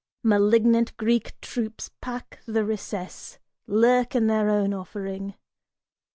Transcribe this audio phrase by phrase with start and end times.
[0.23, 5.35] Malignant Greek troops pack the recess, lurk in their own offering.